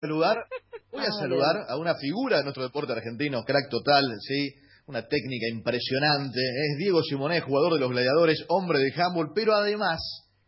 saludar, 0.00 0.44
voy 0.92 1.04
a 1.04 1.12
saludar 1.12 1.56
a 1.68 1.76
una 1.76 1.94
figura 1.96 2.38
de 2.38 2.44
nuestro 2.44 2.62
deporte 2.62 2.92
argentino, 2.92 3.42
crack 3.42 3.68
total, 3.70 4.04
sí, 4.20 4.54
una 4.86 5.02
técnica 5.02 5.46
impresionante. 5.50 6.38
Es 6.38 6.78
Diego 6.78 7.02
Simonet, 7.02 7.44
jugador 7.44 7.74
de 7.74 7.80
los 7.80 7.90
Gladiadores, 7.90 8.44
hombre 8.48 8.78
de 8.78 8.92
handball, 8.96 9.32
pero 9.34 9.54
además 9.54 9.98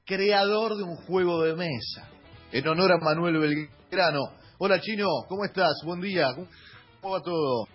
creador 0.04 0.76
de 0.76 0.82
un 0.82 0.96
juego 0.96 1.42
de 1.42 1.54
mesa. 1.54 2.08
En 2.52 2.66
honor 2.66 2.92
a 2.92 2.98
Manuel 2.98 3.38
Belgrano. 3.38 4.20
Hola 4.58 4.80
Chino, 4.80 5.06
¿cómo 5.28 5.44
estás? 5.44 5.72
Buen 5.84 6.00
día. 6.00 6.34
¿Cómo 7.00 7.14
va 7.14 7.22
todo? 7.22 7.66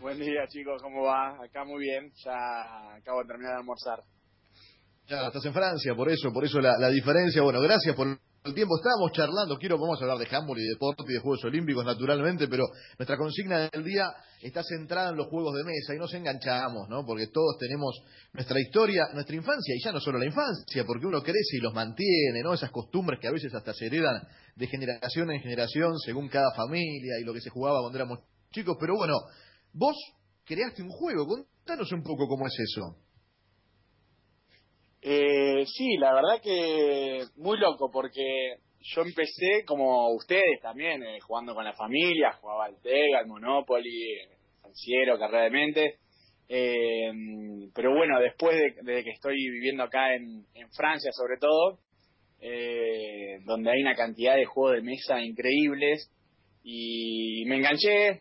Buen 0.00 0.18
día 0.18 0.46
chicos, 0.48 0.80
¿cómo 0.82 1.02
va? 1.04 1.42
Acá 1.42 1.64
muy 1.64 1.80
bien, 1.80 2.10
ya 2.24 2.94
acabo 2.96 3.20
de 3.20 3.26
terminar 3.26 3.52
de 3.52 3.58
almorzar. 3.58 4.02
Ya, 5.06 5.26
estás 5.26 5.44
en 5.44 5.52
Francia, 5.52 5.94
por 5.94 6.08
eso, 6.08 6.32
por 6.32 6.44
eso 6.44 6.60
la, 6.60 6.78
la 6.78 6.88
diferencia. 6.88 7.42
Bueno, 7.42 7.60
gracias 7.60 7.94
por 7.96 8.06
el 8.44 8.54
tiempo. 8.54 8.76
Estábamos 8.76 9.12
charlando, 9.12 9.58
quiero, 9.58 9.78
vamos 9.78 10.00
a 10.00 10.04
hablar 10.04 10.18
de 10.18 10.34
handball 10.34 10.58
y 10.58 10.62
de 10.62 10.70
deporte 10.70 11.04
y 11.08 11.12
de 11.12 11.20
Juegos 11.20 11.44
Olímpicos, 11.44 11.84
naturalmente, 11.84 12.48
pero 12.48 12.64
nuestra 12.98 13.16
consigna 13.16 13.68
del 13.70 13.84
día 13.84 14.10
está 14.40 14.62
centrada 14.62 15.10
en 15.10 15.16
los 15.16 15.26
juegos 15.26 15.54
de 15.56 15.64
mesa 15.64 15.94
y 15.94 15.98
nos 15.98 16.12
enganchamos, 16.14 16.88
¿no? 16.88 17.04
Porque 17.04 17.26
todos 17.26 17.58
tenemos 17.58 18.00
nuestra 18.32 18.58
historia, 18.58 19.04
nuestra 19.12 19.36
infancia, 19.36 19.74
y 19.76 19.84
ya 19.84 19.92
no 19.92 20.00
solo 20.00 20.18
la 20.18 20.24
infancia, 20.24 20.84
porque 20.86 21.06
uno 21.06 21.22
crece 21.22 21.58
y 21.58 21.60
los 21.60 21.74
mantiene, 21.74 22.40
¿no? 22.42 22.54
Esas 22.54 22.70
costumbres 22.70 23.20
que 23.20 23.28
a 23.28 23.32
veces 23.32 23.54
hasta 23.54 23.74
se 23.74 23.86
heredan 23.86 24.26
de 24.56 24.66
generación 24.66 25.30
en 25.30 25.40
generación 25.40 25.98
según 25.98 26.28
cada 26.28 26.50
familia 26.54 27.18
y 27.20 27.24
lo 27.24 27.34
que 27.34 27.40
se 27.40 27.50
jugaba 27.50 27.80
cuando 27.80 27.98
éramos 27.98 28.20
chicos. 28.52 28.76
Pero 28.80 28.96
bueno, 28.96 29.16
vos 29.74 29.96
creaste 30.46 30.82
un 30.82 30.90
juego, 30.90 31.26
contanos 31.26 31.92
un 31.92 32.02
poco 32.02 32.26
cómo 32.26 32.46
es 32.46 32.54
eso. 32.58 32.96
Eh, 35.02 35.64
sí, 35.66 35.96
la 35.98 36.12
verdad 36.12 36.42
que 36.42 37.24
muy 37.36 37.58
loco 37.58 37.90
porque 37.90 38.56
yo 38.82 39.02
empecé 39.02 39.64
como 39.66 40.12
ustedes 40.14 40.60
también, 40.62 41.02
eh, 41.02 41.20
jugando 41.20 41.54
con 41.54 41.64
la 41.64 41.74
familia, 41.74 42.32
jugaba 42.32 42.66
al 42.66 42.80
Tega, 42.80 43.18
al 43.20 43.26
Monopoly, 43.26 44.16
financiero, 44.60 45.18
carrera 45.18 45.44
de 45.44 45.50
mente. 45.50 45.94
Eh, 46.48 47.12
pero 47.74 47.94
bueno, 47.94 48.18
después 48.20 48.56
de, 48.82 49.04
que 49.04 49.10
estoy 49.10 49.36
viviendo 49.36 49.84
acá 49.84 50.14
en, 50.14 50.46
Francia 50.74 51.10
sobre 51.12 51.36
todo, 51.38 51.78
eh, 52.40 53.38
donde 53.44 53.70
hay 53.70 53.82
una 53.82 53.94
cantidad 53.94 54.36
de 54.36 54.46
juegos 54.46 54.76
de 54.76 54.82
mesa 54.82 55.20
increíbles, 55.20 56.10
y 56.62 57.44
me 57.46 57.56
enganché 57.56 58.20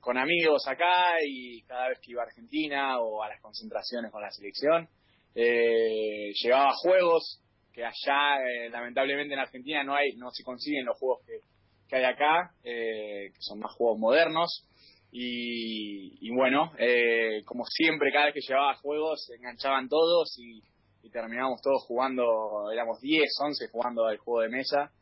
con 0.00 0.16
amigos 0.16 0.66
acá 0.66 1.16
y 1.22 1.60
cada 1.62 1.88
vez 1.88 1.98
que 2.00 2.12
iba 2.12 2.22
a 2.22 2.26
Argentina 2.26 2.98
o 2.98 3.22
a 3.22 3.28
las 3.28 3.40
concentraciones 3.42 4.10
con 4.10 4.22
la 4.22 4.30
selección, 4.30 4.88
eh, 5.34 6.32
llevaba 6.42 6.72
juegos 6.74 7.40
que 7.72 7.84
allá 7.84 8.42
eh, 8.42 8.70
lamentablemente 8.70 9.34
en 9.34 9.40
Argentina 9.40 9.84
no 9.84 9.94
hay 9.94 10.12
no 10.16 10.30
se 10.30 10.42
consiguen 10.42 10.84
los 10.84 10.98
juegos 10.98 11.24
que, 11.26 11.96
hay 11.96 12.04
acá 12.04 12.52
eh, 12.62 13.30
que 13.32 13.40
son 13.40 13.58
más 13.58 13.74
juegos 13.74 13.98
modernos. 13.98 14.66
Y, 15.12 16.30
bueno 16.30 16.70
eh, 16.78 17.42
como 17.44 17.64
siempre 17.64 18.12
cada 18.12 18.26
vez 18.26 18.34
que 18.34 18.46
llevaba 18.46 18.76
juegos 18.76 19.28
enganchaban 19.36 19.88
todos 19.88 20.36
y, 20.38 20.62
terminábamos 21.10 21.60
todos 21.60 21.82
jugando 21.88 22.70
éramos 22.72 23.00
10 23.00 23.28
11 23.42 23.66
jugando 23.72 24.06
al 24.06 24.18
juego 24.18 24.42
de 24.42 24.48
mesa. 24.48 24.92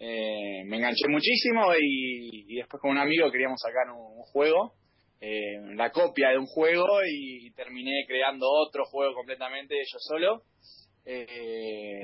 Me 0.00 0.76
enganché 0.76 1.06
muchísimo 1.08 1.72
y, 1.80 2.56
después 2.56 2.80
con 2.80 2.90
un 2.90 2.98
amigo 2.98 3.30
queríamos 3.30 3.60
sacar 3.60 3.88
un 3.94 4.24
juego 4.24 4.74
eh, 5.24 5.76
la 5.76 5.92
copia 5.92 6.30
de 6.30 6.38
un 6.38 6.46
juego 6.46 6.98
y 7.08 7.52
terminé 7.52 8.04
creando 8.08 8.44
otro 8.50 8.84
juego 8.86 9.14
completamente 9.14 9.76
yo 9.76 9.98
solo. 10.00 10.42
Eh, 11.04 12.02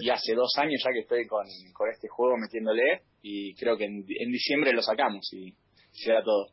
y, 0.00 0.10
hace 0.10 0.34
dos 0.34 0.52
años 0.58 0.80
ya 0.84 0.92
que 0.92 1.00
estoy 1.00 1.26
con, 1.26 1.44
este 1.92 2.06
juego 2.06 2.36
metiéndole 2.36 3.02
y 3.20 3.54
creo 3.56 3.76
que 3.76 3.86
en, 3.86 4.04
diciembre 4.04 4.72
lo 4.72 4.80
sacamos 4.80 5.28
y 5.32 5.56
será 5.90 6.22
todo. 6.22 6.50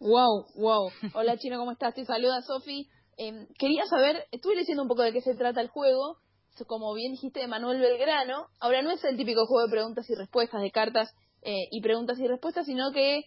Wow, 0.00 0.48
wow. 0.54 0.90
Hola 1.14 1.38
Chino, 1.38 1.58
¿cómo 1.58 1.72
estás? 1.72 1.94
Te 1.94 2.04
saluda 2.04 2.42
Sofi. 2.42 2.86
Em, 3.16 3.46
quería 3.58 3.86
saber, 3.86 4.24
estuve 4.32 4.56
leyendo 4.56 4.82
un 4.82 4.88
poco 4.88 5.00
de 5.00 5.14
qué 5.14 5.22
se 5.22 5.34
trata 5.34 5.62
el 5.62 5.68
juego, 5.68 6.18
como 6.66 6.92
bien 6.92 7.12
dijiste 7.12 7.40
de 7.40 7.48
Manuel 7.48 7.80
Belgrano. 7.80 8.48
Ahora 8.60 8.82
no 8.82 8.90
es 8.90 9.02
el 9.02 9.16
típico 9.16 9.46
juego 9.46 9.66
de 9.66 9.72
preguntas 9.72 10.10
y 10.10 10.14
respuestas, 10.14 10.60
de 10.60 10.70
cartas 10.70 11.10
eh, 11.40 11.68
y 11.70 11.80
preguntas 11.80 12.18
y 12.20 12.26
respuestas, 12.28 12.66
sino 12.66 12.92
que 12.92 13.22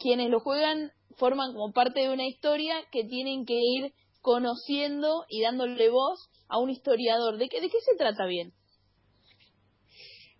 quienes 0.00 0.30
lo 0.30 0.40
juegan 0.40 0.92
forman 1.18 1.52
como 1.52 1.72
parte 1.72 2.00
de 2.00 2.10
una 2.10 2.26
historia 2.26 2.76
que 2.90 3.04
tienen 3.04 3.44
que 3.44 3.58
ir 3.58 3.92
conociendo 4.20 5.24
y 5.28 5.42
dándole 5.42 5.90
voz 5.90 6.30
a 6.48 6.58
un 6.58 6.70
historiador. 6.70 7.38
¿De 7.38 7.48
qué, 7.48 7.60
de 7.60 7.68
qué 7.68 7.80
se 7.80 7.96
trata 7.96 8.26
bien? 8.26 8.52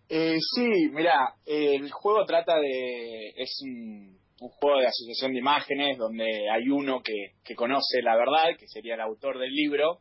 Eh, 0.09 0.39
sí, 0.55 0.89
mira, 0.93 1.35
el 1.45 1.91
juego 1.91 2.25
trata 2.25 2.59
de... 2.59 3.29
es 3.37 3.61
un, 3.63 4.19
juego 4.39 4.79
de 4.79 4.87
asociación 4.87 5.33
de 5.33 5.41
imágenes 5.41 5.99
donde 5.99 6.49
hay 6.49 6.69
uno 6.69 7.03
que, 7.03 7.33
que 7.45 7.57
conoce 7.57 8.01
la 8.03 8.17
verdad, 8.17 8.57
que 8.59 8.69
sería 8.69 8.95
el 8.95 9.01
autor 9.01 9.39
del 9.39 9.53
libro, 9.53 10.01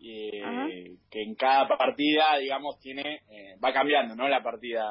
y, 0.00 0.30
que 1.10 1.22
en 1.22 1.34
cada 1.34 1.66
partida, 1.68 2.38
digamos, 2.38 2.78
tiene 2.80 3.20
eh, 3.30 3.56
va 3.62 3.72
cambiando, 3.72 4.14
¿no? 4.14 4.28
La 4.28 4.42
partida 4.42 4.84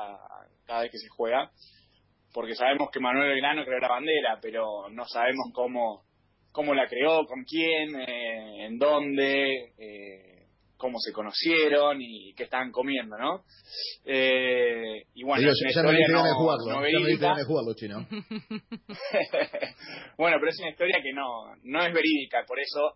cada 0.65 0.81
vez 0.81 0.91
que 0.91 0.97
se 0.97 1.07
juega 1.09 1.51
porque 2.37 2.53
sabemos 2.53 2.91
que 2.93 2.99
Manuel 2.99 3.29
Belgrano 3.29 3.65
creó 3.65 3.79
la 3.79 3.87
bandera, 3.87 4.37
pero 4.39 4.87
no 4.91 5.07
sabemos 5.07 5.47
cómo, 5.55 6.03
cómo 6.51 6.75
la 6.75 6.87
creó, 6.87 7.25
con 7.25 7.43
quién, 7.43 7.99
eh, 7.99 8.67
en 8.67 8.77
dónde, 8.77 9.73
eh, 9.75 10.45
cómo 10.77 10.99
se 10.99 11.11
conocieron 11.11 11.99
y 11.99 12.35
qué 12.35 12.43
estaban 12.43 12.71
comiendo, 12.71 13.17
¿no? 13.17 13.43
Eh, 14.05 15.07
y 15.15 15.23
bueno, 15.23 15.49
es 15.49 15.59
una 15.61 15.69
historia 15.71 16.07
no, 16.09 16.23
jugarlo, 16.35 16.79
verídica. 16.79 17.43
jugarlo, 17.43 17.73
chino. 17.73 18.05
bueno, 20.19 20.37
pero 20.39 20.49
es 20.49 20.59
una 20.59 20.69
historia 20.69 21.01
que 21.01 21.13
no, 21.13 21.55
no 21.63 21.81
es 21.81 21.91
verídica, 21.91 22.45
por 22.47 22.59
eso 22.59 22.93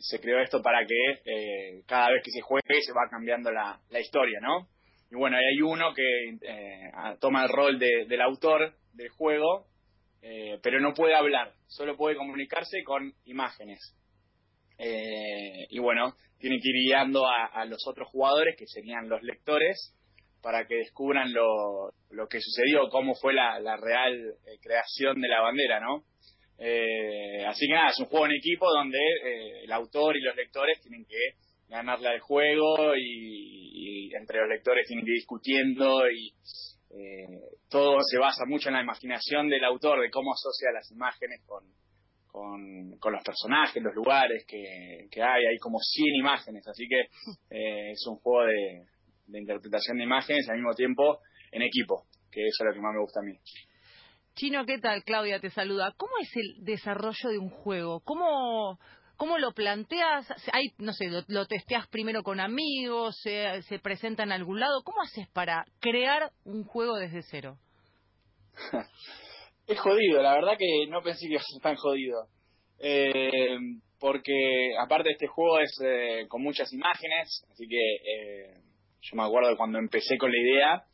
se 0.00 0.20
creó 0.20 0.40
esto 0.40 0.60
para 0.60 0.84
que 0.84 1.84
cada 1.86 2.10
vez 2.10 2.24
que 2.24 2.32
se 2.32 2.40
juegue 2.40 2.82
se 2.82 2.92
va 2.92 3.08
cambiando 3.08 3.52
la, 3.52 3.80
la 3.88 4.00
historia, 4.00 4.40
¿no? 4.42 4.66
Y 5.10 5.16
bueno, 5.16 5.38
hay 5.38 5.60
uno 5.62 5.94
que 5.94 6.38
eh, 6.42 6.90
toma 7.20 7.44
el 7.44 7.48
rol 7.48 7.78
de, 7.78 8.04
del 8.06 8.20
autor 8.20 8.74
del 8.92 9.08
juego, 9.08 9.66
eh, 10.20 10.58
pero 10.62 10.80
no 10.80 10.92
puede 10.92 11.14
hablar, 11.14 11.54
solo 11.66 11.96
puede 11.96 12.16
comunicarse 12.16 12.82
con 12.84 13.14
imágenes. 13.24 13.94
Eh, 14.78 15.66
y 15.70 15.78
bueno, 15.78 16.14
tiene 16.38 16.60
que 16.60 16.68
ir 16.68 16.86
guiando 16.86 17.26
a, 17.26 17.64
los 17.64 17.86
otros 17.88 18.08
jugadores, 18.08 18.54
que 18.56 18.66
serían 18.66 19.08
los 19.08 19.22
lectores, 19.22 19.94
para 20.42 20.66
que 20.66 20.76
descubran 20.76 21.32
lo, 21.32 21.90
lo 22.10 22.28
que 22.28 22.40
sucedió, 22.40 22.88
cómo 22.90 23.14
fue 23.14 23.32
la, 23.32 23.58
la 23.60 23.76
real 23.76 24.34
creación 24.62 25.20
de 25.20 25.28
la 25.28 25.40
bandera, 25.40 25.80
¿no? 25.80 26.04
así 27.48 27.66
que 27.66 27.72
nada, 27.72 27.90
es 27.90 28.00
un 28.00 28.06
juego 28.06 28.26
en 28.26 28.32
equipo 28.32 28.66
donde 28.68 28.98
el 29.62 29.70
autor 29.72 30.16
y 30.16 30.22
los 30.22 30.34
lectores 30.34 30.80
tienen 30.80 31.04
que 31.06 31.34
ganarla 31.68 32.14
el 32.14 32.20
juego 32.20 32.94
y, 32.96 34.10
entre 34.14 34.40
los 34.40 34.48
lectores 34.48 34.86
tienen 34.86 35.04
que 35.04 35.12
ir 35.12 35.18
discutiendo 35.18 36.10
y 36.10 36.32
eh, 36.90 37.40
todo 37.68 37.98
se 38.00 38.18
basa 38.18 38.44
mucho 38.46 38.68
en 38.68 38.74
la 38.74 38.82
imaginación 38.82 39.48
del 39.48 39.64
autor, 39.64 40.00
de 40.00 40.10
cómo 40.10 40.32
asocia 40.32 40.72
las 40.72 40.90
imágenes 40.90 41.42
con, 41.46 41.64
con, 42.98 43.12
los 43.12 43.22
personajes, 43.22 43.82
los 43.82 43.94
lugares 43.94 44.44
que, 44.46 45.22
hay, 45.22 45.46
hay 45.46 45.58
como 45.58 45.78
100 45.78 46.14
imágenes, 46.16 46.66
así 46.66 46.86
que 46.88 47.00
eh, 47.50 47.90
es 47.92 48.06
un 48.06 48.16
juego 48.16 48.46
de, 48.46 48.86
de 49.26 49.38
interpretación 49.38 49.98
de 49.98 50.04
imágenes 50.04 50.48
al 50.48 50.56
mismo 50.56 50.74
tiempo 50.74 51.20
en 51.52 51.62
equipo, 51.62 52.04
que 52.30 52.46
eso 52.46 52.64
es 52.64 52.66
lo 52.68 52.74
que 52.74 52.80
más 52.80 52.94
me 52.94 53.00
gusta 53.00 53.20
a 53.20 53.24
mí. 53.24 53.38
Chino, 54.34 54.64
¿qué 54.64 54.78
tal? 54.78 55.02
Claudia 55.02 55.40
te 55.40 55.50
saluda. 55.50 55.92
¿Cómo 55.96 56.12
es 56.20 56.30
el 56.36 56.64
desarrollo 56.64 57.28
de 57.28 57.38
un 57.38 57.50
juego? 57.50 58.00
¿Cómo, 58.00 58.78
¿Cómo 59.18 59.36
lo 59.36 59.50
planteas? 59.50 60.28
Hay, 60.52 60.68
no 60.78 60.92
sé, 60.92 61.10
lo, 61.26 61.46
testeas 61.46 61.88
primero 61.88 62.22
con 62.22 62.38
amigos, 62.38 63.18
se, 63.20 63.62
se 63.62 63.80
presenta 63.80 64.22
en 64.22 64.30
algún 64.30 64.60
lado. 64.60 64.84
¿Cómo 64.84 65.02
haces 65.02 65.26
para 65.32 65.66
crear 65.80 66.30
un 66.44 66.62
juego 66.62 66.94
desde 66.94 67.22
cero? 67.22 67.58
es 69.66 69.80
jodido, 69.80 70.22
la 70.22 70.34
verdad 70.34 70.56
que 70.56 70.86
no 70.88 71.02
pensé 71.02 71.26
que 71.26 71.32
iba 71.32 71.40
a 71.40 71.44
ser 71.44 71.60
tan 71.60 71.74
jodido. 71.74 72.28
Eh, 72.78 73.58
porque 73.98 74.70
aparte 74.80 75.10
este 75.10 75.26
juego 75.26 75.58
es 75.58 75.76
eh, 75.84 76.26
con 76.28 76.40
muchas 76.40 76.72
imágenes, 76.72 77.44
así 77.50 77.66
que 77.66 77.94
eh, 77.96 78.54
yo 79.00 79.16
me 79.16 79.24
acuerdo 79.24 79.56
cuando 79.56 79.80
empecé 79.80 80.16
con 80.16 80.30
la 80.30 80.38
idea, 80.38 80.84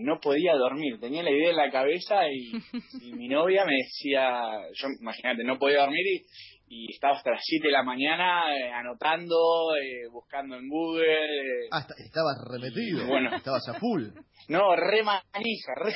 no 0.00 0.18
podía 0.20 0.54
dormir, 0.54 0.98
tenía 0.98 1.22
la 1.22 1.30
idea 1.30 1.50
en 1.50 1.56
la 1.56 1.70
cabeza 1.70 2.30
y, 2.30 2.52
y 3.02 3.12
mi 3.12 3.28
novia 3.28 3.64
me 3.64 3.76
decía, 3.76 4.66
yo 4.74 4.88
imagínate, 5.00 5.44
no 5.44 5.58
podía 5.58 5.80
dormir 5.80 6.06
y, 6.06 6.26
y 6.70 6.92
estaba 6.92 7.16
hasta 7.16 7.30
las 7.30 7.42
7 7.44 7.66
de 7.66 7.72
la 7.72 7.82
mañana 7.82 8.54
eh, 8.54 8.70
anotando, 8.70 9.74
eh, 9.76 10.06
buscando 10.10 10.56
en 10.56 10.68
Google. 10.68 11.06
Eh. 11.06 11.68
ah, 11.72 11.86
estabas 12.04 12.36
remetido, 12.50 13.06
bueno. 13.06 13.34
estabas 13.34 13.68
a 13.68 13.78
full. 13.78 14.04
No, 14.48 14.74
re 14.74 15.02
manija, 15.02 15.74
re... 15.74 15.92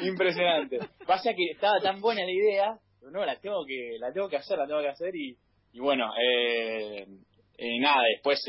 impresionante. 0.06 0.78
Pasa 1.04 1.32
que 1.34 1.50
estaba 1.50 1.80
tan 1.80 2.00
buena 2.00 2.22
la 2.22 2.30
idea, 2.30 2.78
pero 3.00 3.10
no, 3.10 3.24
la 3.24 3.40
tengo 3.40 3.64
que, 3.66 3.96
la 3.98 4.12
tengo 4.12 4.28
que 4.28 4.36
hacer, 4.36 4.56
la 4.56 4.68
tengo 4.68 4.80
que 4.80 4.90
hacer 4.90 5.16
y, 5.16 5.36
y 5.72 5.80
bueno, 5.80 6.12
eh, 6.16 7.04
nada, 7.80 8.04
después 8.14 8.40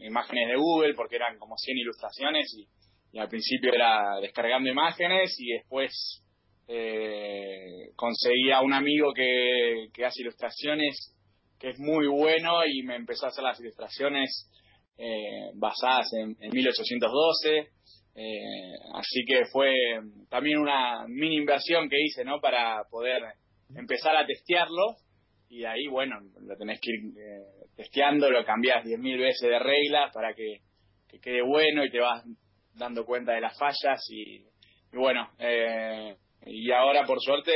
imágenes 0.00 0.48
de 0.48 0.56
Google 0.56 0.94
porque 0.94 1.14
eran 1.14 1.38
como 1.38 1.56
100 1.56 1.78
ilustraciones 1.78 2.52
y, 2.58 2.66
y 3.12 3.20
al 3.20 3.28
principio 3.28 3.72
era 3.72 4.18
descargando 4.20 4.68
imágenes 4.68 5.36
y 5.38 5.52
después 5.52 6.23
eh, 6.68 7.90
conseguí 7.96 8.50
a 8.52 8.60
un 8.60 8.72
amigo 8.72 9.12
que, 9.12 9.90
hace 10.04 10.22
ilustraciones 10.22 11.14
que 11.58 11.70
es 11.70 11.78
muy 11.78 12.06
bueno 12.06 12.66
y 12.66 12.82
me 12.82 12.96
empezó 12.96 13.26
a 13.26 13.28
hacer 13.28 13.44
las 13.44 13.60
ilustraciones 13.60 14.50
eh, 14.98 15.50
basadas 15.54 16.06
en, 16.14 16.36
1812 16.50 17.68
eh, 18.16 18.74
así 18.94 19.24
que 19.26 19.44
fue 19.46 19.74
también 20.28 20.58
una 20.58 21.04
mini 21.08 21.36
inversión 21.36 21.88
que 21.88 22.00
hice 22.00 22.24
no 22.24 22.40
para 22.40 22.84
poder 22.88 23.22
empezar 23.74 24.16
a 24.16 24.26
testearlo. 24.26 24.96
Y 25.48 25.64
ahí 25.64 25.86
bueno 25.88 26.20
lo 26.40 26.56
tenés 26.56 26.80
que 26.80 26.90
ir 26.90 27.18
eh, 27.18 27.66
testeando 27.76 28.30
lo 28.30 28.44
cambiás 28.44 28.84
10.000 28.84 29.18
veces 29.18 29.48
de 29.48 29.58
reglas 29.58 30.12
para 30.12 30.34
que, 30.34 30.60
que, 31.08 31.20
quede 31.20 31.42
bueno 31.42 31.84
y 31.84 31.90
te 31.90 32.00
vas 32.00 32.24
dando 32.74 33.04
cuenta 33.04 33.32
de 33.32 33.40
las 33.40 33.56
fallas 33.58 34.02
y, 34.10 34.36
y 34.92 34.96
bueno 34.96 35.28
eh, 35.38 36.03
y 36.64 36.72
ahora 36.72 37.04
por 37.04 37.20
suerte 37.20 37.52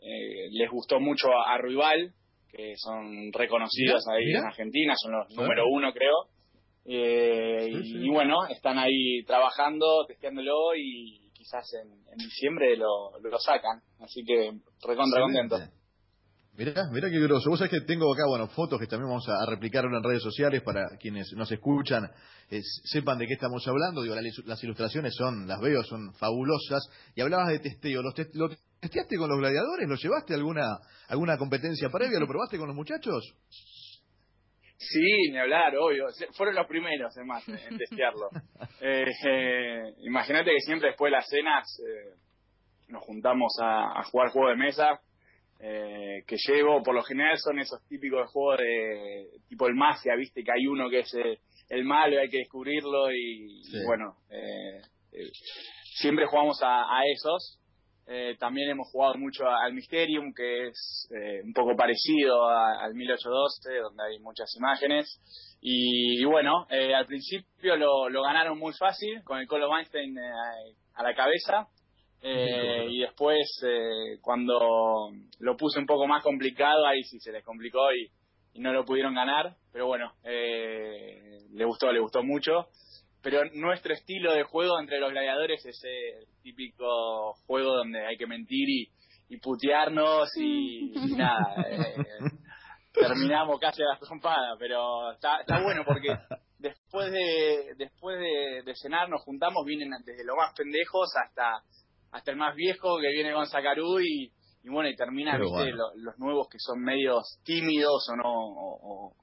eh, 0.00 0.48
les 0.52 0.70
gustó 0.70 1.00
mucho 1.00 1.28
a 1.32 1.58
Ruibal, 1.58 2.12
que 2.48 2.74
son 2.76 3.32
reconocidos 3.32 4.06
ahí 4.08 4.30
en 4.30 4.44
Argentina, 4.44 4.94
son 4.96 5.12
los 5.12 5.30
número 5.34 5.64
uno 5.68 5.92
creo. 5.92 6.28
Eh, 6.84 7.68
y, 7.82 8.08
bueno, 8.08 8.46
están 8.48 8.78
ahí 8.78 9.24
trabajando, 9.26 10.04
testeándolo 10.06 10.76
y 10.76 11.28
quizás 11.32 11.66
en, 11.82 12.16
diciembre 12.16 12.76
lo, 12.76 13.18
lo, 13.18 13.38
sacan. 13.38 13.80
Así 13.98 14.22
que 14.24 14.52
recontra 14.86 15.22
contento. 15.22 15.56
Mirá, 16.56 16.88
mirá 16.90 17.10
qué 17.10 17.20
groso. 17.20 17.50
Vos 17.50 17.58
sabés 17.58 17.70
que 17.70 17.86
tengo 17.86 18.10
acá, 18.12 18.24
bueno, 18.26 18.46
fotos 18.48 18.80
que 18.80 18.86
también 18.86 19.10
vamos 19.10 19.28
a, 19.28 19.44
replicar 19.44 19.84
en 19.84 20.02
redes 20.02 20.22
sociales 20.22 20.62
para 20.62 20.88
quienes 20.98 21.30
nos 21.34 21.52
escuchan, 21.52 22.10
sepan 22.84 23.18
de 23.18 23.26
qué 23.26 23.34
estamos 23.34 23.66
hablando. 23.68 24.02
Digo, 24.02 24.14
las 24.14 24.64
ilustraciones 24.64 25.14
son, 25.14 25.46
las 25.46 25.60
veo, 25.60 25.82
son 25.84 26.14
fabulosas. 26.14 26.88
Y 27.14 27.20
hablabas 27.20 27.48
de 27.48 27.58
testeo. 27.58 28.00
¿Los 28.00 28.14
¿Lo 28.34 28.48
testeaste 28.80 29.18
con 29.18 29.28
los 29.28 29.38
gladiadores? 29.38 29.86
¿Lo 29.86 29.96
llevaste 29.96 30.32
a 30.32 30.36
alguna, 30.36 30.78
alguna 31.08 31.36
competencia 31.36 31.90
previa? 31.90 32.18
¿Lo 32.18 32.26
probaste 32.26 32.56
con 32.56 32.68
los 32.68 32.76
muchachos? 32.76 33.34
Sí, 34.78 35.30
ni 35.30 35.38
hablar, 35.38 35.74
obvio. 35.76 36.06
Fueron 36.32 36.54
los 36.54 36.66
primeros, 36.66 37.14
además, 37.16 37.46
en 37.48 37.76
testearlo. 37.76 38.30
Eh, 38.78 39.06
eh, 39.26 39.94
imagínate 40.00 40.50
que 40.50 40.60
siempre 40.60 40.88
después 40.88 41.10
de 41.10 41.16
las 41.16 41.26
cenas 41.26 41.64
eh, 41.80 42.14
nos 42.88 43.02
juntamos 43.04 43.50
a, 43.62 44.00
a 44.00 44.02
jugar 44.04 44.28
juego 44.28 44.50
de 44.50 44.56
mesa 44.56 45.00
eh, 45.58 46.22
que 46.26 46.36
llevo, 46.36 46.82
por 46.82 46.94
lo 46.94 47.02
general 47.02 47.38
son 47.38 47.58
esos 47.58 47.80
típicos 47.88 48.30
juegos 48.30 48.58
de 48.58 49.28
tipo 49.48 49.66
el 49.66 49.74
mafia, 49.74 50.14
viste 50.14 50.44
que 50.44 50.52
hay 50.52 50.66
uno 50.66 50.90
que 50.90 51.00
es 51.00 51.14
eh, 51.14 51.38
el, 51.70 51.84
malo 51.84 52.14
y 52.14 52.18
hay 52.18 52.28
que 52.28 52.38
descubrirlo 52.38 53.10
y, 53.10 53.62
bueno, 53.86 54.16
eh, 54.30 54.82
siempre 55.98 56.26
jugamos 56.26 56.60
a, 56.62 57.00
esos. 57.10 57.58
también 58.38 58.70
hemos 58.70 58.88
jugado 58.92 59.14
mucho 59.14 59.48
al 59.48 59.72
Mysterium, 59.72 60.34
que 60.34 60.68
es 60.68 61.08
un 61.42 61.52
poco 61.54 61.74
parecido 61.74 62.48
al 62.50 62.94
1812, 62.94 63.78
donde 63.78 64.02
hay 64.04 64.18
muchas 64.20 64.54
imágenes. 64.56 65.20
Y, 65.60 66.22
bueno, 66.26 66.66
al 66.68 67.06
principio 67.06 67.76
lo, 67.76 68.10
lo, 68.10 68.22
ganaron 68.22 68.58
muy 68.58 68.74
fácil, 68.74 69.22
con 69.24 69.38
el 69.38 69.48
Colo 69.48 69.70
Weinstein 69.70 70.16
a 70.18 71.02
la 71.02 71.14
cabeza. 71.14 71.66
Eh, 72.22 72.86
y 72.90 73.00
después, 73.00 73.46
eh, 73.64 74.18
cuando 74.20 75.10
lo 75.38 75.56
puse 75.56 75.78
un 75.78 75.86
poco 75.86 76.06
más 76.06 76.22
complicado, 76.22 76.86
ahí 76.86 77.02
sí 77.04 77.20
se 77.20 77.32
les 77.32 77.44
complicó 77.44 77.92
y, 77.92 78.10
no 78.60 78.72
lo 78.72 78.86
pudieron 78.86 79.14
ganar. 79.14 79.54
Pero 79.70 79.86
bueno, 79.86 80.14
eh, 80.24 81.38
le 81.52 81.64
gustó, 81.64 81.92
le 81.92 82.00
gustó 82.00 82.22
mucho. 82.22 82.68
Pero 83.22 83.42
nuestro 83.52 83.92
estilo 83.92 84.32
de 84.32 84.44
juego 84.44 84.80
entre 84.80 84.98
los 84.98 85.10
gladiadores 85.10 85.64
es 85.66 85.82
el 85.84 86.26
típico 86.42 87.34
juego 87.46 87.76
donde 87.76 88.06
hay 88.06 88.16
que 88.16 88.26
mentir 88.26 88.68
y, 88.68 88.88
y 89.28 89.38
putearnos 89.38 90.30
y, 90.38 90.92
nada. 91.16 91.66
terminamos 92.92 93.60
casi 93.60 93.82
a 93.82 93.92
la 93.92 93.98
trompada, 93.98 94.56
pero 94.58 95.12
está, 95.12 95.40
está 95.40 95.62
bueno 95.62 95.82
porque 95.84 96.16
después 96.58 97.12
de 97.12 97.74
después 97.76 98.18
de, 98.18 98.62
de 98.64 98.74
cenar 98.74 99.10
nos 99.10 99.22
juntamos, 99.22 99.66
vienen 99.66 99.90
desde 100.04 100.24
lo 100.24 100.34
más 100.36 100.54
pendejos 100.56 101.10
hasta 101.22 101.62
hasta 102.16 102.30
el 102.30 102.38
más 102.38 102.56
viejo 102.56 102.98
que 102.98 103.10
viene 103.10 103.32
con 103.32 103.46
Sacarú 103.46 104.00
y, 104.00 104.32
bueno, 104.64 104.88
y 104.88 104.96
termina, 104.96 105.36
viste, 105.38 105.70
los 105.70 106.18
nuevos 106.18 106.48
que 106.50 106.58
son 106.58 106.80
medios 106.80 107.40
tímidos 107.44 108.08
o 108.10 108.16
no, 108.16 108.22
o, 108.24 109.14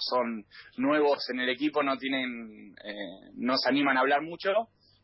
son 0.00 0.44
nuevos 0.76 1.18
en 1.30 1.40
el 1.40 1.48
equipo, 1.50 1.82
no 1.82 1.96
tienen, 1.96 2.74
eh, 2.84 3.30
no 3.34 3.56
se 3.56 3.68
animan 3.68 3.96
a 3.96 4.00
hablar 4.00 4.22
mucho 4.22 4.50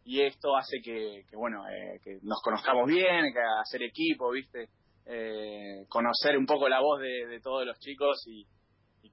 y 0.04 0.22
esto 0.22 0.56
hace 0.56 0.80
que, 0.82 1.24
bueno, 1.34 1.66
eh, 1.68 2.00
que 2.02 2.18
nos 2.22 2.40
conozcamos 2.42 2.86
bien, 2.86 3.32
que 3.32 3.40
hacer 3.60 3.82
equipo, 3.82 4.30
viste, 4.30 4.68
eh, 5.06 5.84
conocer 5.88 6.36
un 6.38 6.46
poco 6.46 6.68
la 6.68 6.80
voz 6.80 7.00
de, 7.00 7.40
todos 7.42 7.66
los 7.66 7.78
chicos 7.78 8.22
y, 8.26 8.46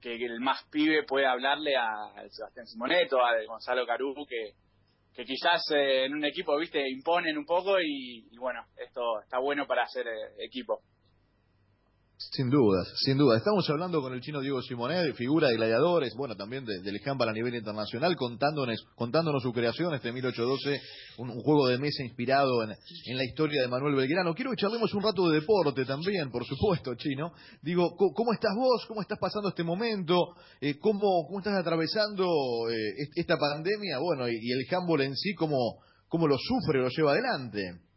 que, 0.00 0.14
el 0.14 0.40
más 0.40 0.64
pibe 0.70 1.04
pueda 1.04 1.32
hablarle 1.32 1.76
a, 1.76 2.12
Sebastián 2.30 2.66
Simoneto, 2.66 3.22
a 3.22 3.32
Gonzalo 3.46 3.86
Carú, 3.86 4.14
que, 4.26 4.52
que 5.14 5.24
quizás 5.24 5.62
eh, 5.70 6.06
en 6.06 6.14
un 6.14 6.24
equipo, 6.24 6.56
viste, 6.56 6.88
imponen 6.88 7.36
un 7.36 7.44
poco 7.44 7.80
y, 7.80 8.28
bueno, 8.38 8.64
esto 8.76 9.20
está 9.20 9.38
bueno 9.38 9.66
para 9.66 9.82
hacer 9.82 10.06
eh, 10.06 10.44
equipo. 10.44 10.80
Sin 12.30 12.48
dudas, 12.48 12.88
sin 13.04 13.18
duda. 13.18 13.36
Estamos 13.36 13.68
hablando 13.68 14.00
con 14.00 14.12
el 14.14 14.20
chino 14.20 14.40
Diego 14.40 14.62
Simonet, 14.62 15.14
figura 15.14 15.48
de 15.48 15.56
gladiadores, 15.56 16.14
bueno, 16.14 16.36
también 16.36 16.64
de, 16.64 16.80
del 16.80 17.00
a 17.04 17.32
nivel 17.32 17.54
internacional, 17.54 18.16
contándonos, 18.16 18.84
contándonos 18.94 19.42
su 19.42 19.52
creación, 19.52 19.92
este 19.94 20.12
1812, 20.12 20.80
un, 21.18 21.30
un 21.30 21.40
juego 21.40 21.66
de 21.68 21.78
mesa 21.78 22.02
inspirado 22.04 22.62
en, 22.62 22.70
la 23.16 23.24
historia 23.24 23.62
de 23.62 23.68
Manuel 23.68 23.96
Belgrano. 23.96 24.34
Quiero 24.34 24.50
que 24.52 24.56
charlemos 24.56 24.94
un 24.94 25.02
rato 25.02 25.28
de 25.28 25.40
deporte 25.40 25.84
también, 25.84 26.30
por 26.30 26.44
supuesto, 26.46 26.94
chino. 26.94 27.32
Digo, 27.62 27.96
¿cómo 27.96 28.32
estás 28.32 28.52
vos? 28.56 28.86
¿Cómo 28.86 29.02
estás 29.02 29.18
pasando 29.18 29.48
este 29.48 29.64
momento? 29.64 30.34
Eh, 30.60 30.78
¿cómo, 30.78 31.26
¿Cómo 31.26 31.38
estás 31.40 31.58
atravesando 31.58 32.24
eh, 32.70 33.08
esta 33.16 33.36
pandemia? 33.36 33.98
Bueno, 33.98 34.28
y, 34.28 34.38
y, 34.40 34.52
el 34.52 34.66
handball 34.70 35.02
en 35.02 35.16
sí, 35.16 35.34
¿cómo, 35.34 35.80
¿cómo 36.08 36.26
lo 36.26 36.36
sufre, 36.38 36.80
lo 36.80 36.88
lleva 36.88 37.12
adelante? 37.12 37.91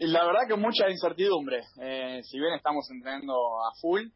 La 0.00 0.24
verdad 0.24 0.46
que 0.46 0.54
mucha 0.54 0.88
incertidumbre. 0.88 1.62
Eh, 1.82 2.20
si 2.22 2.38
bien 2.38 2.52
estamos 2.54 2.88
entrenando 2.88 3.34
a 3.34 3.72
full, 3.80 4.06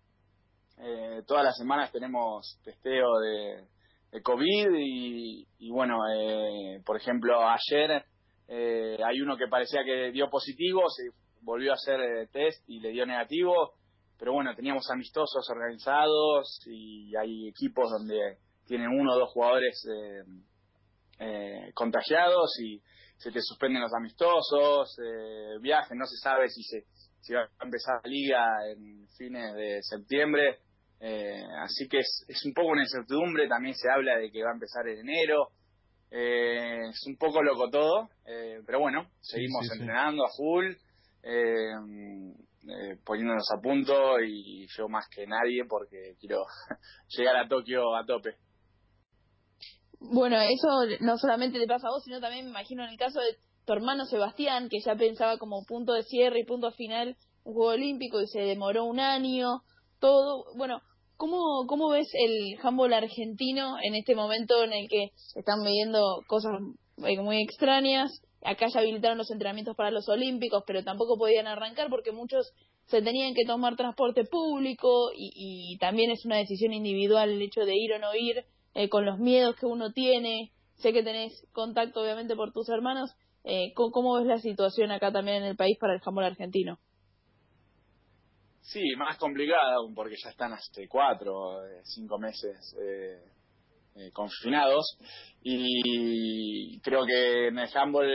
eh, 0.78 1.22
todas 1.26 1.44
las 1.44 1.56
semanas 1.56 1.90
tenemos 1.90 2.60
testeo 2.62 3.18
de, 3.18 3.66
COVID 4.22 4.68
y, 4.78 5.70
bueno, 5.70 5.96
eh, 6.14 6.80
por 6.84 6.98
ejemplo, 6.98 7.40
ayer 7.48 8.04
hay 8.48 9.20
uno 9.22 9.38
que 9.38 9.48
parecía 9.48 9.82
que 9.84 10.12
dio 10.12 10.28
positivo, 10.28 10.82
se 10.90 11.04
volvió 11.40 11.72
a 11.72 11.76
hacer 11.76 12.28
test 12.30 12.62
y 12.68 12.78
le 12.80 12.90
dio 12.90 13.06
negativo, 13.06 13.72
pero 14.18 14.34
bueno, 14.34 14.54
teníamos 14.54 14.88
amistosos 14.90 15.48
organizados 15.50 16.60
y 16.66 17.16
hay 17.16 17.48
equipos 17.48 17.90
donde 17.90 18.36
tienen 18.66 18.88
uno 18.88 19.14
o 19.14 19.18
dos 19.18 19.30
jugadores 19.30 19.82
contagiados 21.74 22.60
y 22.60 22.82
se 23.22 23.30
te 23.30 23.40
suspenden 23.40 23.82
los 23.82 23.94
amistosos, 23.94 24.98
eh, 24.98 25.58
viajes, 25.60 25.96
no 25.96 26.06
se 26.06 26.16
sabe 26.16 26.48
si 26.48 26.62
se 26.64 26.84
si 27.22 27.34
va 27.34 27.42
a 27.42 27.64
empezar 27.64 28.00
la 28.02 28.10
liga 28.10 28.68
en 28.68 29.06
fines 29.16 29.54
de 29.54 29.78
septiembre, 29.82 30.58
eh, 31.00 31.40
así 31.60 31.88
que 31.88 32.00
es, 32.00 32.24
es 32.28 32.44
un 32.44 32.52
poco 32.52 32.68
una 32.68 32.82
incertidumbre, 32.82 33.48
también 33.48 33.74
se 33.74 33.88
habla 33.88 34.18
de 34.18 34.30
que 34.30 34.42
va 34.42 34.50
a 34.50 34.54
empezar 34.54 34.86
en 34.88 35.08
enero, 35.08 35.50
eh, 36.10 36.88
es 36.90 37.06
un 37.06 37.16
poco 37.16 37.42
loco 37.42 37.70
todo, 37.70 38.10
eh, 38.26 38.60
pero 38.66 38.80
bueno, 38.80 39.08
seguimos 39.20 39.70
entrenando 39.70 40.24
a 40.24 40.30
full, 40.36 40.72
poniéndonos 43.04 43.48
a 43.56 43.60
punto 43.60 44.20
y 44.20 44.66
yo 44.76 44.88
más 44.88 45.08
que 45.08 45.24
nadie 45.24 45.64
porque 45.68 46.16
quiero 46.18 46.44
llegar 47.16 47.36
a 47.36 47.48
Tokio 47.48 47.94
a 47.94 48.04
tope. 48.04 48.36
Bueno, 50.10 50.36
eso 50.40 50.68
no 51.00 51.16
solamente 51.16 51.58
te 51.58 51.66
pasa 51.66 51.88
a 51.88 51.90
vos, 51.90 52.02
sino 52.04 52.20
también 52.20 52.44
me 52.44 52.50
imagino 52.50 52.84
en 52.84 52.90
el 52.90 52.98
caso 52.98 53.20
de 53.20 53.36
tu 53.64 53.72
hermano 53.72 54.04
Sebastián, 54.06 54.68
que 54.68 54.80
ya 54.80 54.96
pensaba 54.96 55.38
como 55.38 55.64
punto 55.64 55.92
de 55.92 56.02
cierre 56.02 56.40
y 56.40 56.44
punto 56.44 56.72
final 56.72 57.16
un 57.44 57.54
juego 57.54 57.72
olímpico 57.72 58.20
y 58.20 58.26
se 58.26 58.40
demoró 58.40 58.84
un 58.84 59.00
año, 59.00 59.62
todo. 60.00 60.44
Bueno, 60.56 60.80
¿cómo, 61.16 61.66
cómo 61.66 61.88
ves 61.88 62.08
el 62.14 62.58
handball 62.62 62.92
argentino 62.92 63.76
en 63.82 63.94
este 63.94 64.14
momento 64.14 64.62
en 64.64 64.72
el 64.72 64.88
que 64.88 65.10
están 65.34 65.62
viviendo 65.64 66.22
cosas 66.26 66.52
eh, 67.04 67.20
muy 67.20 67.42
extrañas? 67.42 68.10
Acá 68.44 68.66
ya 68.68 68.80
habilitaron 68.80 69.18
los 69.18 69.30
entrenamientos 69.30 69.76
para 69.76 69.92
los 69.92 70.08
olímpicos, 70.08 70.64
pero 70.66 70.82
tampoco 70.82 71.16
podían 71.16 71.46
arrancar 71.46 71.88
porque 71.90 72.10
muchos 72.10 72.52
se 72.86 73.00
tenían 73.02 73.34
que 73.34 73.44
tomar 73.44 73.76
transporte 73.76 74.24
público 74.24 75.12
y, 75.16 75.74
y 75.74 75.78
también 75.78 76.10
es 76.10 76.24
una 76.24 76.38
decisión 76.38 76.72
individual 76.72 77.30
el 77.30 77.42
hecho 77.42 77.60
de 77.60 77.76
ir 77.76 77.92
o 77.92 77.98
no 78.00 78.12
ir 78.14 78.44
eh, 78.74 78.88
con 78.88 79.04
los 79.04 79.18
miedos 79.18 79.56
que 79.56 79.66
uno 79.66 79.92
tiene. 79.92 80.52
Sé 80.76 80.92
que 80.92 81.02
tenés 81.02 81.46
contacto 81.52 82.00
obviamente 82.00 82.34
por 82.34 82.52
tus 82.52 82.68
hermanos. 82.68 83.14
Eh, 83.44 83.72
¿cómo, 83.74 84.18
ves 84.18 84.26
la 84.26 84.38
situación 84.38 84.92
acá 84.92 85.10
también 85.10 85.38
en 85.38 85.44
el 85.44 85.56
país 85.56 85.76
para 85.80 85.94
el 85.94 86.00
jamón 86.00 86.24
argentino? 86.24 86.78
Sí, 88.60 88.80
más 88.96 89.18
complicada 89.18 89.74
aún 89.74 89.94
porque 89.94 90.14
ya 90.22 90.30
están 90.30 90.52
hasta 90.52 90.80
cuatro, 90.88 91.66
eh, 91.66 91.80
cinco 91.82 92.18
meses 92.18 92.76
eh, 92.80 94.10
confinados 94.12 94.96
y 95.42 96.80
creo 96.80 97.04
que 97.04 97.48
en 97.48 97.58
el 97.58 97.68
handball 97.74 98.08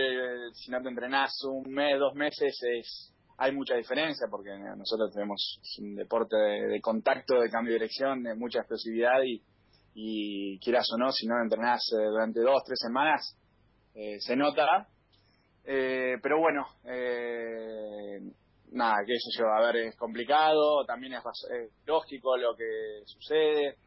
si 0.54 0.72
no 0.72 0.82
te 0.82 0.90
entrenás 0.90 1.34
un 1.44 1.72
mes, 1.72 2.00
dos 2.00 2.16
meses 2.16 2.58
es 2.64 3.14
hay 3.38 3.52
mucha 3.52 3.76
diferencia 3.76 4.28
porque 4.32 4.50
nosotros 4.78 5.14
tenemos 5.14 5.60
un 5.80 5.96
deporte 5.96 6.36
de, 6.36 6.82
contacto, 6.82 7.40
de 7.40 7.50
cambio 7.52 7.74
de 7.74 7.80
dirección, 7.80 8.24
de 8.24 8.34
mucha 8.34 8.60
explosividad 8.60 9.22
y, 9.24 9.44
y 10.00 10.60
quieras 10.60 10.88
o 10.94 10.98
no, 10.98 11.12
si 11.12 11.26
no 11.26 11.42
entrenás 11.42 11.82
eh, 11.92 12.06
durante 12.06 12.42
dos, 12.42 12.64
tres 12.64 12.78
semanas, 12.80 13.36
eh, 13.96 14.20
se 14.20 14.36
nota. 14.36 14.88
pero 15.66 16.40
bueno, 16.40 16.68
nada, 18.72 18.98
que 19.06 19.14
eso 19.14 19.30
yo, 19.38 19.48
a 19.48 19.60
ver, 19.62 19.88
es 19.88 19.96
complicado, 19.96 20.86
también 20.86 21.14
es 21.14 21.24
lógico 21.86 22.38
lo 22.38 22.56
que 22.56 23.02
sucede 23.06 23.78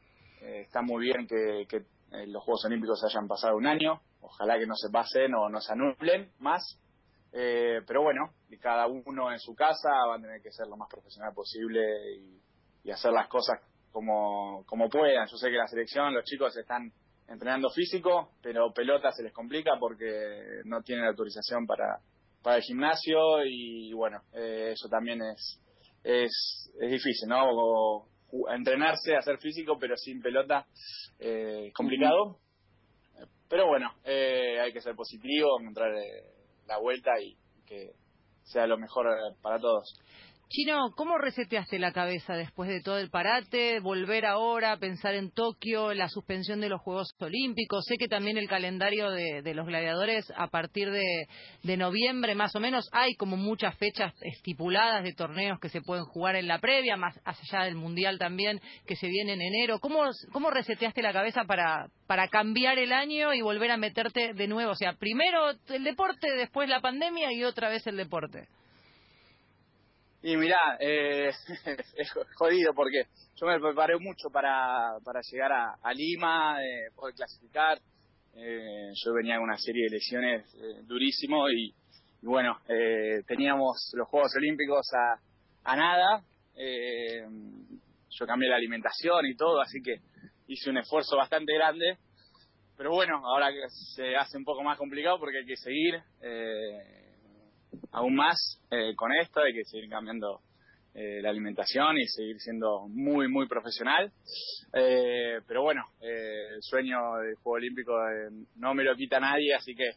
eh, 0.41 0.63
está 0.63 0.81
muy 0.81 1.05
bien 1.05 1.27
que, 1.27 1.63
eh, 1.63 2.27
los 2.27 2.43
Juegos 2.43 2.65
Olímpicos 2.65 3.05
hayan 3.05 3.29
pasado 3.29 3.57
un 3.57 3.67
año. 3.67 4.01
Ojalá 4.21 4.59
que 4.59 4.67
no 4.67 4.75
se 4.75 4.91
pasen 4.91 5.35
o 5.35 5.49
no 5.49 5.61
se 5.61 5.73
anulen 5.73 6.33
más. 6.39 6.79
Eh, 7.33 7.81
pero 7.87 8.03
bueno, 8.03 8.33
cada 8.61 8.87
uno 8.87 9.31
en 9.31 9.39
su 9.39 9.55
casa 9.55 9.91
va 10.09 10.17
a 10.17 10.21
tener 10.21 10.43
que 10.43 10.51
ser 10.51 10.67
lo 10.67 10.77
más 10.77 10.89
profesional 10.89 11.33
posible 11.35 11.81
y, 12.17 12.41
hacer 12.91 13.13
las 13.13 13.29
cosas 13.29 13.61
como, 13.91 14.65
como 14.67 14.89
puedan. 14.89 15.27
Yo 15.27 15.37
sé 15.37 15.51
que 15.51 15.57
la 15.57 15.67
selección, 15.67 16.15
los 16.15 16.25
chicos 16.25 16.57
están 16.57 16.93
entrenando 17.29 17.71
físico, 17.71 18.33
pero 18.43 18.73
pelota 18.73 19.13
se 19.13 19.23
les 19.23 19.33
complica 19.33 19.73
porque 19.79 20.63
no 20.65 20.83
tienen 20.83 21.05
autorización 21.07 21.67
para, 21.67 22.01
para 22.43 22.57
el 22.57 22.63
gimnasio 22.63 23.45
y, 23.45 23.93
bueno, 23.93 24.21
eso 24.33 24.89
también 24.89 25.21
es, 25.23 25.61
es, 26.03 26.73
es 26.81 26.91
difícil, 26.91 27.29
¿no? 27.29 28.07
entrenarse, 28.55 29.17
hacer 29.17 29.39
físico, 29.39 29.77
pero 29.79 29.97
sin 29.97 30.21
pelota, 30.21 30.67
eh, 31.19 31.71
complicado. 31.75 32.39
Pero 33.49 33.67
bueno, 33.67 33.93
eh, 34.05 34.61
hay 34.61 34.73
que 34.73 34.81
ser 34.81 34.95
positivo, 34.95 35.61
encontrar 35.61 35.93
eh, 35.97 36.25
la 36.67 36.79
vuelta 36.79 37.11
y 37.21 37.37
que 37.67 37.93
sea 38.45 38.67
lo 38.67 38.79
mejor 38.79 39.07
para 39.43 39.59
todos. 39.59 40.01
Chino, 40.53 40.91
¿cómo 40.97 41.17
reseteaste 41.17 41.79
la 41.79 41.93
cabeza 41.93 42.35
después 42.35 42.69
de 42.69 42.81
todo 42.81 42.99
el 42.99 43.09
parate? 43.09 43.79
Volver 43.79 44.27
ahora, 44.27 44.77
pensar 44.79 45.15
en 45.15 45.31
Tokio, 45.31 45.95
la 45.95 46.09
suspensión 46.09 46.61
de 46.61 46.69
los 46.69 46.81
Juegos 46.81 47.15
Olímpicos. 47.21 47.85
Sé 47.87 47.97
que 47.97 48.09
también 48.09 48.37
el 48.37 48.49
calendario 48.49 49.13
de, 49.13 49.55
los 49.55 49.65
gladiadores 49.65 50.27
a 50.37 50.49
partir 50.49 50.91
de, 50.91 51.77
noviembre 51.77 52.35
más 52.35 52.57
o 52.57 52.61
menos 52.61 52.89
hay 52.91 53.15
como 53.15 53.37
muchas 53.37 53.77
fechas 53.79 54.13
estipuladas 54.23 55.05
de 55.05 55.13
torneos 55.13 55.61
que 55.61 55.69
se 55.69 55.83
pueden 55.83 56.05
jugar 56.07 56.35
en 56.35 56.49
la 56.49 56.59
previa, 56.59 56.97
más 56.97 57.17
allá 57.25 57.63
del 57.63 57.77
Mundial 57.77 58.19
también 58.19 58.61
que 58.89 58.97
se 58.97 59.07
viene 59.07 59.35
en 59.35 59.43
enero. 59.43 59.79
¿Cómo, 59.79 60.03
cómo 60.33 60.51
reseteaste 60.51 61.01
la 61.01 61.13
cabeza 61.13 61.45
para, 61.45 61.87
para 62.09 62.27
cambiar 62.27 62.77
el 62.81 62.93
año 62.93 63.33
y 63.35 63.41
volver 63.41 63.71
a 63.71 63.77
meterte 63.77 64.35
de 64.35 64.49
nuevo? 64.49 64.73
O 64.73 64.75
sea, 64.75 64.95
primero 64.95 65.53
el 65.69 65.85
deporte, 65.85 66.29
después 66.33 66.69
la 66.69 66.81
pandemia 66.81 67.33
y 67.33 67.45
otra 67.45 67.69
vez 67.69 67.87
el 67.87 67.97
deporte. 67.97 68.49
Y 70.23 70.37
mirá, 70.37 70.77
eh, 70.79 71.31
es 71.97 72.13
jodido 72.35 72.75
porque 72.75 73.05
yo 73.37 73.47
me 73.47 73.59
preparé 73.59 73.97
mucho 73.99 74.29
para, 74.31 74.99
para 75.03 75.21
llegar 75.23 75.51
a, 75.53 75.95
Lima, 75.95 76.63
eh, 76.63 76.91
poder 76.95 77.15
clasificar. 77.15 77.79
Eh, 78.35 78.91
yo 78.95 79.15
venía 79.15 79.37
con 79.37 79.45
una 79.45 79.57
serie 79.57 79.85
de 79.85 79.97
lesiones 79.97 80.55
eh, 80.55 80.83
durísimo 80.85 81.49
y, 81.51 81.75
bueno, 82.23 82.59
eh, 82.69 83.23
teníamos 83.27 83.93
los 83.95 84.07
Juegos 84.09 84.33
Olímpicos 84.37 84.87
a, 84.93 85.73
a 85.73 85.77
nada. 85.77 86.23
Yo 88.11 88.27
cambié 88.27 88.51
la 88.51 88.57
alimentación 88.57 89.25
y 89.25 89.35
todo, 89.35 89.63
así 89.63 89.81
que 89.83 90.01
hice 90.49 90.69
un 90.69 90.77
esfuerzo 90.77 91.17
bastante 91.17 91.55
grande. 91.55 91.97
Pero 92.77 92.91
bueno, 92.91 93.23
ahora 93.25 93.49
se 93.95 94.17
hace 94.17 94.37
un 94.37 94.45
poco 94.45 94.63
más 94.63 94.77
complicado 94.77 95.19
porque 95.19 95.39
hay 95.39 95.47
que 95.47 95.57
seguir. 95.57 96.03
Eh, 97.73 97.79
aún 97.93 98.15
más 98.15 98.61
eh, 98.71 98.95
con 98.97 99.13
esto, 99.13 99.41
hay 99.41 99.53
que 99.53 99.65
seguir 99.65 99.89
cambiando 99.89 100.41
eh, 100.95 101.21
la 101.23 101.31
alimentación 101.31 101.99
y 101.99 102.07
seguir 102.07 102.39
siendo 102.41 102.89
muy, 102.89 103.29
muy 103.29 103.47
profesional. 103.47 104.13
Eh, 104.73 105.41
pero 105.47 105.63
bueno, 105.63 105.85
el 106.01 106.63
sueño 106.63 106.99
del 107.23 107.35
Juego 107.37 107.57
Olímpico 107.57 107.93
no 108.57 108.75
me 108.75 108.85
lo 108.85 108.95
quita 108.97 109.21
nadie, 109.21 109.55
así 109.55 109.75
que 109.75 109.91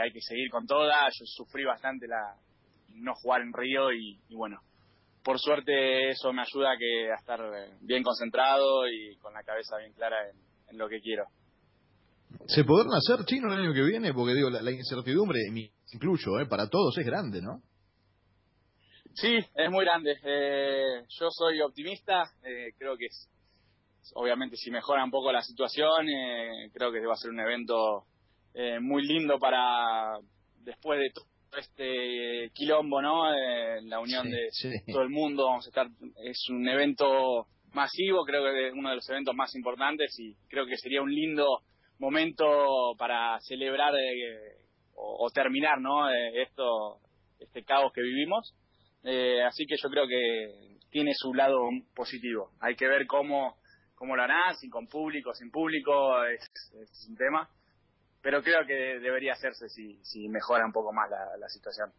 hay 0.00 0.12
que 0.12 0.20
seguir 0.20 0.50
con 0.50 0.66
toda. 0.66 1.06
Yo 1.06 1.24
sufrí 1.26 1.64
bastante 1.64 2.06
la 2.06 2.36
no 2.94 3.14
jugar 3.14 3.42
en 3.42 3.52
Río 3.52 3.92
y, 3.92 4.18
bueno, 4.30 4.60
por 5.22 5.38
suerte 5.38 6.10
eso 6.10 6.32
me 6.32 6.42
ayuda 6.42 6.72
a, 6.72 6.78
que, 6.78 7.10
a 7.10 7.16
estar 7.16 7.40
bien 7.82 8.02
concentrado 8.02 8.88
y 8.88 9.16
con 9.16 9.34
la 9.34 9.42
cabeza 9.42 9.76
bien 9.78 9.92
clara 9.92 10.16
en 10.68 10.78
lo 10.78 10.88
que 10.88 11.00
quiero. 11.00 11.24
¿Se 12.46 12.64
podrán 12.64 12.94
hacer 12.94 13.24
chino 13.24 13.52
el 13.52 13.60
año 13.60 13.72
que 13.72 13.82
viene? 13.82 14.12
Porque 14.12 14.34
digo, 14.34 14.50
la, 14.50 14.70
incertidumbre, 14.70 15.40
incluyo, 15.92 16.40
eh, 16.40 16.46
para 16.46 16.68
todos 16.68 16.96
es 16.98 17.06
grande, 17.06 17.40
¿no? 17.42 17.62
Sí, 19.16 19.34
es 19.34 19.70
muy 19.70 19.84
grande. 19.86 20.14
Eh, 20.22 21.06
yo 21.08 21.30
soy 21.30 21.60
optimista. 21.62 22.24
Eh, 22.44 22.74
creo 22.78 22.98
que, 22.98 23.06
es, 23.06 23.30
obviamente, 24.14 24.56
si 24.56 24.70
mejora 24.70 25.02
un 25.02 25.10
poco 25.10 25.32
la 25.32 25.40
situación, 25.40 26.06
eh, 26.08 26.70
creo 26.74 26.92
que 26.92 27.04
va 27.06 27.14
a 27.14 27.16
ser 27.16 27.30
un 27.30 27.40
evento 27.40 28.04
eh, 28.52 28.78
muy 28.78 29.06
lindo 29.06 29.38
para 29.38 30.18
después 30.58 31.00
de 31.00 31.10
todo 31.14 31.24
este 31.58 32.50
quilombo, 32.52 33.00
¿no? 33.00 33.30
la 33.30 34.00
unión 34.00 34.30
de 34.30 34.50
todo 34.92 35.00
el 35.00 35.08
mundo. 35.08 35.46
Vamos 35.46 35.64
a 35.64 35.70
estar. 35.70 35.86
Es 36.22 36.50
un 36.50 36.68
evento 36.68 37.46
masivo, 37.72 38.22
creo 38.26 38.42
que 38.44 38.68
es 38.68 38.74
uno 38.74 38.90
de 38.90 38.96
los 38.96 39.08
eventos 39.08 39.34
más 39.34 39.54
importantes 39.54 40.14
y 40.18 40.34
creo 40.48 40.66
que 40.66 40.76
sería 40.76 41.00
un 41.00 41.14
lindo 41.14 41.62
momento 41.98 42.94
para 42.98 43.38
celebrar 43.40 43.94
eh, 43.94 44.56
o, 44.94 45.28
terminar 45.30 45.80
¿no? 45.80 46.10
Eh, 46.10 46.42
esto 46.42 47.00
este 47.38 47.64
caos 47.64 47.92
que 47.92 48.02
vivimos. 48.02 48.54
Eh, 49.04 49.42
así 49.42 49.66
que 49.66 49.76
yo 49.80 49.88
creo 49.88 50.06
que 50.06 50.78
tiene 50.90 51.12
su 51.14 51.34
lado 51.34 51.60
positivo. 51.94 52.50
Hay 52.60 52.76
que 52.76 52.88
ver 52.88 53.06
cómo 53.06 53.56
cómo 53.94 54.14
lo 54.14 54.22
hará 54.22 54.54
si 54.60 54.68
con 54.68 54.86
público 54.86 55.32
sin 55.34 55.50
público 55.50 56.24
es, 56.24 56.40
es 56.82 57.06
un 57.08 57.16
tema. 57.16 57.48
Pero 58.22 58.42
creo 58.42 58.66
que 58.66 58.74
debería 58.74 59.34
hacerse 59.34 59.68
si, 59.68 60.00
si 60.02 60.28
mejora 60.28 60.66
un 60.66 60.72
poco 60.72 60.92
más 60.92 61.08
la, 61.10 61.36
la 61.38 61.48
situación. 61.48 61.92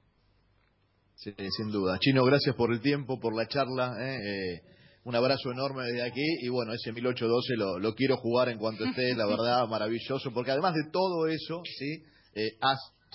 Sí, 1.16 1.34
sin 1.36 1.72
duda. 1.72 1.98
Chino 2.00 2.24
gracias 2.25 2.56
por 2.56 2.72
el 2.72 2.82
tiempo 2.82 3.20
por 3.20 3.36
la 3.36 3.48
charla 3.48 3.96
eh 4.00 4.76
un 5.08 5.16
abrazo 5.16 5.54
enorme 5.54 5.86
desde 5.86 6.06
aquí 6.06 6.26
y 6.42 6.50
bueno, 6.50 6.74
ese 6.74 6.92
1812 6.92 7.56
lo, 7.56 7.80
lo 7.80 7.96
quiero 7.96 8.18
jugar 8.18 8.50
en 8.50 8.58
cuanto 8.58 8.84
esté, 8.84 9.16
la 9.16 9.26
verdad, 9.38 9.66
maravilloso, 9.66 10.34
porque 10.34 10.52
además 10.52 10.74
de 10.74 10.92
todo 10.92 11.28
eso, 11.28 11.62
¿sí? 11.64 12.04
Eh, 12.36 12.58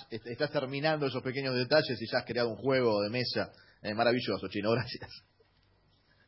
estás 0.09 0.51
terminando 0.51 1.05
esos 1.05 1.21
pequeños 1.21 1.53
detalles 1.53 2.01
y 2.01 2.11
ya 2.11 2.17
has 2.17 2.25
creado 2.25 2.49
un 2.49 2.55
juego 2.55 2.99
de 3.03 3.11
mesa 3.11 3.51
eh, 3.83 3.93
maravilloso, 3.93 4.47
Chino, 4.47 4.71
gracias. 4.71 5.07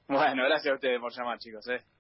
Bueno, 0.07 0.43
gracias 0.45 0.72
a 0.72 0.75
ustedes 0.75 1.00
por 1.00 1.12
llamar, 1.12 1.39
chicos. 1.39 1.67
¿eh? 1.67 1.81